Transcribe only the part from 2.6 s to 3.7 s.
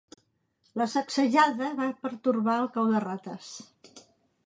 el cau de rates.